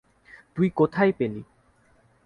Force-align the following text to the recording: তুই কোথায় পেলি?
তুই 0.55 0.67
কোথায় 0.69 1.11
পেলি? 1.11 1.41